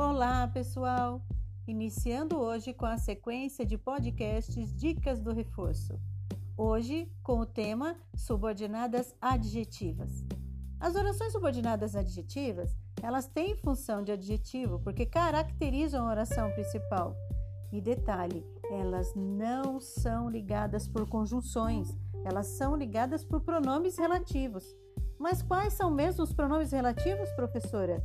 [0.00, 1.20] Olá, pessoal!
[1.66, 5.98] Iniciando hoje com a sequência de podcasts Dicas do Reforço.
[6.56, 10.24] Hoje com o tema Subordinadas Adjetivas.
[10.78, 17.16] As orações subordinadas adjetivas, elas têm função de adjetivo porque caracterizam a oração principal.
[17.72, 21.88] E detalhe, elas não são ligadas por conjunções,
[22.24, 24.64] elas são ligadas por pronomes relativos.
[25.18, 28.00] Mas quais são mesmo os pronomes relativos, professora?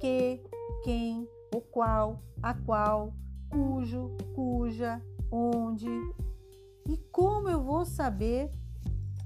[0.00, 0.42] Que,
[0.82, 3.12] quem, o qual, a qual,
[3.50, 5.88] cujo, cuja, onde.
[6.88, 8.50] E como eu vou saber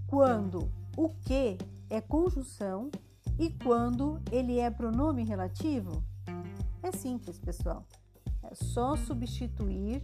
[0.06, 1.58] quando o que
[1.90, 2.90] é conjunção
[3.38, 6.02] e quando ele é pronome relativo?
[6.82, 7.86] É simples, pessoal.
[8.42, 10.02] É só substituir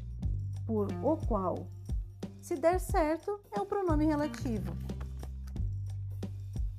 [0.66, 1.68] por o qual.
[2.40, 4.72] Se der certo, é o pronome relativo.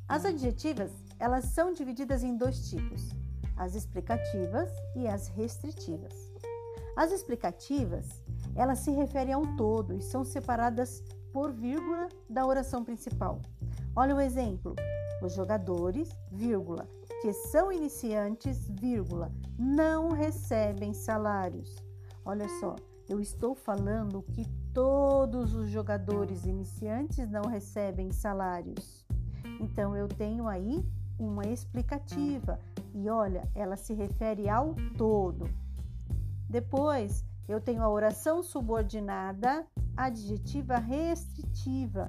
[0.08, 3.21] As adjetivas, elas são divididas em dois tipos:
[3.62, 6.34] as explicativas e as restritivas.
[6.96, 8.08] As explicativas,
[8.56, 13.40] elas se referem ao todo e são separadas por vírgula da oração principal.
[13.96, 14.76] Olha o exemplo:
[15.22, 16.88] os jogadores, vírgula,
[17.22, 21.76] que são iniciantes, vírgula, não recebem salários.
[22.26, 22.76] Olha só,
[23.08, 29.06] eu estou falando que todos os jogadores iniciantes não recebem salários.
[29.60, 30.84] Então eu tenho aí
[31.20, 32.60] uma explicativa
[32.94, 35.50] e olha, ela se refere ao todo.
[36.50, 42.08] Depois, eu tenho a oração subordinada adjetiva restritiva.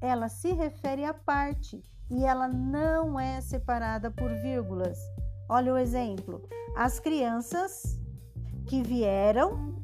[0.00, 4.98] Ela se refere à parte e ela não é separada por vírgulas.
[5.48, 6.42] Olha o exemplo:
[6.76, 7.98] as crianças
[8.66, 9.82] que vieram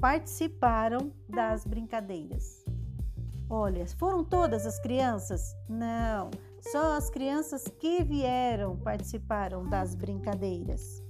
[0.00, 2.64] participaram das brincadeiras.
[3.48, 5.56] Olha, foram todas as crianças?
[5.68, 6.30] Não.
[6.60, 11.02] Só as crianças que vieram participaram das brincadeiras.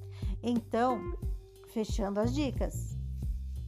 [0.42, 1.00] Então,
[1.72, 2.96] fechando as dicas.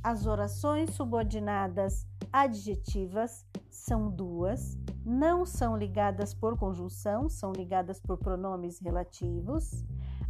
[0.02, 8.78] As orações subordinadas adjetivas são duas, não são ligadas por conjunção, são ligadas por pronomes
[8.80, 9.84] relativos.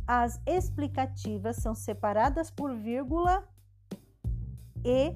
[0.06, 3.46] As explicativas são separadas por vírgula
[4.84, 5.14] e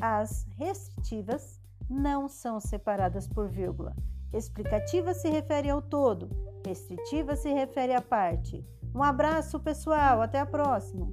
[0.00, 3.94] as restritivas não são separadas por vírgula.
[4.32, 6.30] Explicativa se refere ao todo,
[6.66, 8.64] restritiva se refere à parte.
[8.94, 11.12] Um abraço, pessoal, até a próxima!